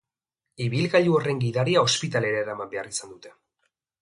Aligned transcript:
Ibilgailu 0.67 1.13
horren 1.17 1.41
gidaria 1.43 1.83
ospitalera 1.89 2.41
eraman 2.47 2.73
behar 2.73 2.91
izan 2.97 3.15
dute. 3.17 3.37